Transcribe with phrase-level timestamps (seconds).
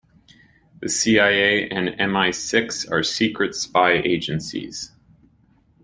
[0.79, 4.91] The CIA and MI-Six are secret spy agencies.